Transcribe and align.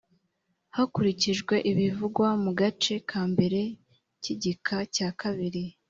hakurikijwe 0.75 1.55
ibivugwa 1.71 2.27
mu 2.43 2.51
gace 2.59 2.93
kambere 3.09 3.59
k 4.21 4.23
igika 4.33 4.77
cya 4.95 5.09
kabiri 5.21 5.63